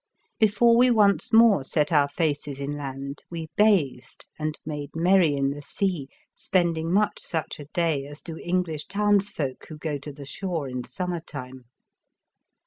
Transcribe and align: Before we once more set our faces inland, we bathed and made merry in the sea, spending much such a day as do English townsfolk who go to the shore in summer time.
Before 0.39 0.75
we 0.75 0.89
once 0.89 1.31
more 1.31 1.63
set 1.63 1.91
our 1.91 2.07
faces 2.07 2.59
inland, 2.59 3.23
we 3.29 3.49
bathed 3.55 4.25
and 4.39 4.57
made 4.65 4.95
merry 4.95 5.35
in 5.35 5.51
the 5.51 5.61
sea, 5.61 6.07
spending 6.33 6.91
much 6.91 7.19
such 7.19 7.59
a 7.59 7.65
day 7.65 8.07
as 8.07 8.19
do 8.19 8.35
English 8.39 8.87
townsfolk 8.87 9.67
who 9.69 9.77
go 9.77 9.99
to 9.99 10.11
the 10.11 10.25
shore 10.25 10.67
in 10.67 10.83
summer 10.85 11.19
time. 11.19 11.65